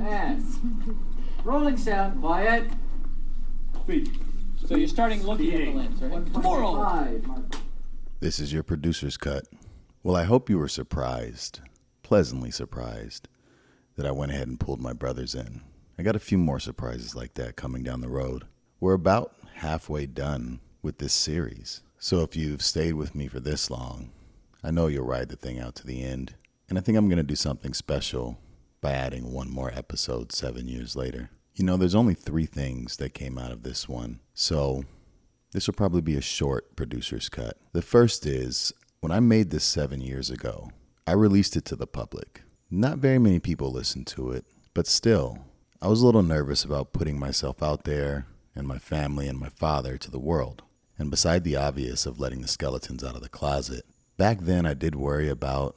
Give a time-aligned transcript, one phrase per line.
[0.00, 0.98] And
[1.44, 2.70] rolling sound, quiet.
[3.82, 4.10] Speed.
[4.66, 6.32] So you're starting looking at the lens, right?
[6.32, 7.42] Tomorrow.
[8.20, 9.46] This is your producer's cut.
[10.02, 11.60] Well, I hope you were surprised,
[12.02, 13.28] pleasantly surprised,
[13.96, 15.62] that I went ahead and pulled my brothers in.
[15.98, 18.46] I got a few more surprises like that coming down the road.
[18.78, 21.82] We're about halfway done with this series.
[21.98, 24.10] So if you've stayed with me for this long,
[24.64, 26.34] I know you'll ride the thing out to the end.
[26.68, 28.38] And I think I'm going to do something special
[28.80, 31.30] by adding one more episode seven years later.
[31.54, 34.20] You know, there's only three things that came out of this one.
[34.34, 34.84] So
[35.52, 37.58] this will probably be a short producer's cut.
[37.72, 40.70] The first is when I made this seven years ago,
[41.06, 42.42] I released it to the public.
[42.70, 45.38] Not very many people listened to it, but still,
[45.82, 49.48] I was a little nervous about putting myself out there and my family and my
[49.48, 50.62] father to the world.
[50.98, 53.84] And beside the obvious of letting the skeletons out of the closet,
[54.16, 55.74] back then I did worry about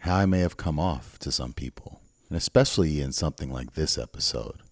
[0.00, 1.95] how I may have come off to some people.
[2.28, 4.62] And especially in something like this episode,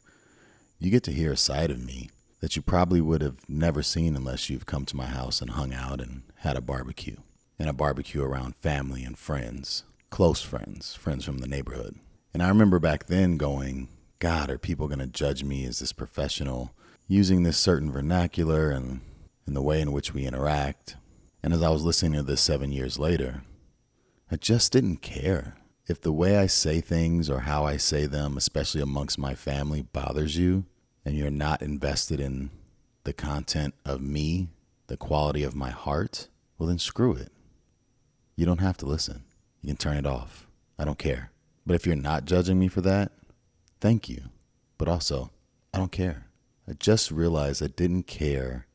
[0.78, 4.16] you get to hear a side of me that you probably would have never seen
[4.16, 7.16] unless you've come to my house and hung out and had a barbecue.
[7.58, 11.96] And a barbecue around family and friends, close friends, friends from the neighborhood.
[12.32, 15.92] And I remember back then going, God, are people going to judge me as this
[15.92, 16.74] professional
[17.06, 19.00] using this certain vernacular and,
[19.46, 20.96] and the way in which we interact?
[21.44, 23.44] And as I was listening to this seven years later,
[24.30, 25.56] I just didn't care.
[25.86, 29.82] If the way I say things or how I say them, especially amongst my family,
[29.82, 30.64] bothers you,
[31.04, 32.50] and you're not invested in
[33.04, 34.48] the content of me,
[34.86, 37.30] the quality of my heart, well, then screw it.
[38.34, 39.24] You don't have to listen.
[39.60, 40.46] You can turn it off.
[40.78, 41.30] I don't care.
[41.66, 43.12] But if you're not judging me for that,
[43.80, 44.22] thank you.
[44.78, 45.30] But also,
[45.72, 46.26] I don't care.
[46.66, 48.66] I just realized I didn't care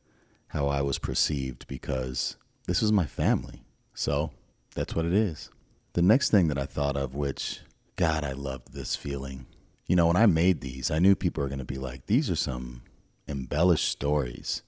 [0.48, 2.36] how I was perceived because
[2.66, 3.64] this was my family.
[3.94, 4.30] So
[4.74, 5.50] that's what it is.
[5.92, 7.62] The next thing that I thought of, which,
[7.96, 9.46] God, I loved this feeling.
[9.86, 12.30] You know, when I made these, I knew people were going to be like, these
[12.30, 12.82] are some
[13.26, 14.62] embellished stories.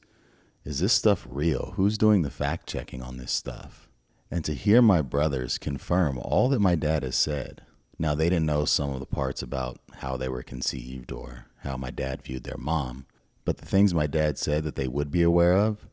[0.64, 1.74] Is this stuff real?
[1.76, 3.88] Who's doing the fact checking on this stuff?
[4.32, 7.62] And to hear my brothers confirm all that my dad has said.
[8.00, 11.76] Now, they didn't know some of the parts about how they were conceived or how
[11.76, 13.06] my dad viewed their mom,
[13.44, 15.86] but the things my dad said that they would be aware of,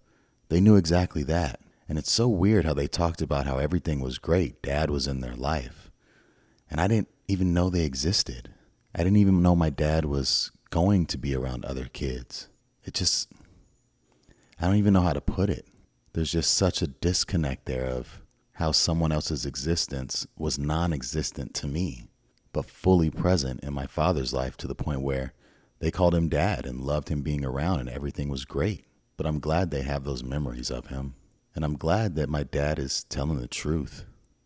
[0.49, 1.59] they knew exactly that.
[1.89, 4.61] And it's so weird how they talked about how everything was great.
[4.61, 5.89] Dad was in their life.
[6.69, 8.53] And I didn't even know they existed.
[8.93, 12.47] I didn't even know my dad was going to be around other kids.
[12.83, 13.31] It just,
[14.61, 15.67] I don't even know how to put it.
[16.13, 18.21] There's just such a disconnect there of
[18.53, 22.09] how someone else's existence was non existent to me,
[22.53, 25.33] but fully present in my father's life to the point where
[25.79, 28.85] they called him dad and loved him being around and everything was great.
[29.17, 31.15] But I'm glad they have those memories of him.
[31.59, 34.05] And I'm glad that my dad is telling the truth.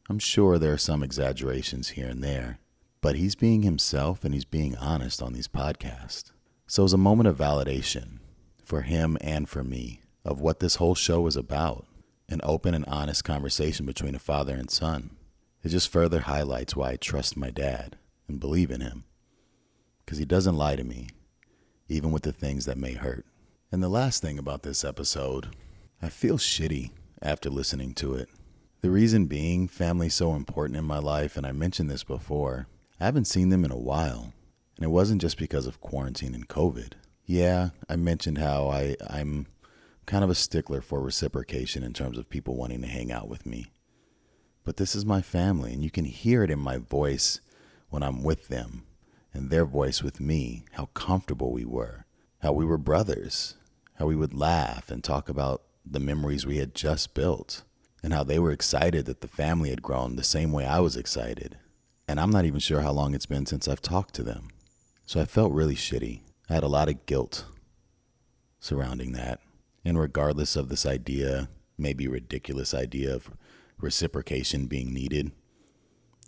[0.10, 2.58] I'm sure there are some exaggerations here and there,
[3.02, 6.32] but he's being himself and he's being honest on these podcasts.
[6.66, 8.18] So it's a moment of validation
[8.66, 11.86] for him and for me of what this whole show is about
[12.30, 15.12] an open and honest conversation between a father and son.
[15.62, 17.96] It just further highlights why I trust my dad
[18.28, 19.04] and believe in him.
[20.04, 21.10] Because he doesn't lie to me,
[21.88, 23.28] even with the things that may hurt.
[23.72, 25.56] And the last thing about this episode,
[26.02, 26.90] I feel shitty
[27.24, 28.30] after listening to it.
[28.82, 32.68] The reason being, family's so important in my life, and I mentioned this before.
[33.00, 34.34] I haven't seen them in a while,
[34.76, 36.94] and it wasn't just because of quarantine and COVID.
[37.26, 39.48] Yeah, I mentioned how I, I'm
[40.06, 43.46] kind of a stickler for reciprocation in terms of people wanting to hang out with
[43.46, 43.72] me.
[44.66, 47.40] But this is my family, and you can hear it in my voice
[47.90, 48.84] when I'm with them,
[49.34, 52.06] and their voice with me, how comfortable we were,
[52.40, 53.56] how we were brothers,
[53.96, 57.64] how we would laugh and talk about the memories we had just built,
[58.02, 60.98] and how they were excited that the family had grown the same way I was
[60.98, 61.58] excited.
[62.08, 64.50] And I'm not even sure how long it's been since I've talked to them.
[65.06, 66.22] So I felt really shitty.
[66.50, 67.46] I had a lot of guilt
[68.60, 69.40] surrounding that.
[69.86, 73.32] And regardless of this idea, maybe ridiculous idea of
[73.78, 75.32] reciprocation being needed,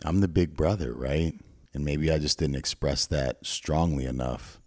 [0.04, 1.34] I'm the big brother, right?
[1.74, 4.62] And maybe I just didn't express that strongly enough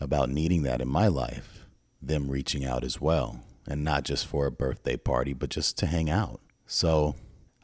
[0.00, 1.66] about needing that in my life,
[2.00, 5.86] them reaching out as well and not just for a birthday party, but just to
[5.86, 6.40] hang out.
[6.66, 7.16] So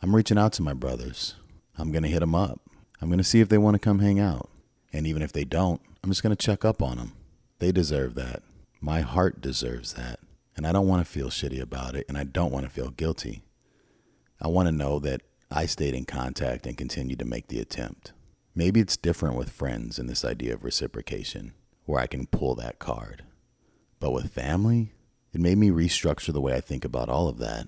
[0.03, 1.35] I'm reaching out to my brothers.
[1.79, 2.61] I'm going to hit them up.
[3.01, 4.49] I'm going to see if they want to come hang out.
[4.93, 7.13] And even if they don't, I'm just going to check up on them.
[7.59, 8.43] They deserve that.
[8.81, 10.21] My heart deserves that.
[10.57, 12.91] And I don't want to feel shitty about it, and I don't want to feel
[12.91, 13.43] guilty.
[14.41, 18.13] I want to know that I stayed in contact and continued to make the attempt.
[18.55, 21.55] Maybe it's different with friends and this idea of reciprocation,
[21.87, 23.23] where I can pull that card.
[23.99, 24.93] But with family,
[25.33, 27.67] it made me restructure the way I think about all of that.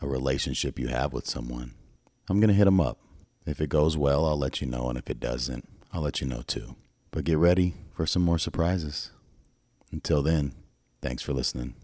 [0.00, 1.74] A relationship you have with someone.
[2.28, 2.98] I'm going to hit them up.
[3.46, 6.26] If it goes well, I'll let you know, and if it doesn't, I'll let you
[6.26, 6.76] know too.
[7.10, 9.10] But get ready for some more surprises.
[9.92, 10.52] Until then,
[11.00, 11.74] thanks for listening.